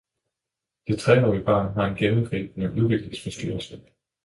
[0.87, 3.81] Det tre-årige barn har en gennemgribende udviklingsforstyrrelse.